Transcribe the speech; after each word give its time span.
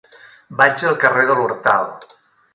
Vaig 0.61 0.85
al 0.93 0.97
carrer 1.03 1.27
de 1.33 1.37
l'Hortal. 1.41 1.89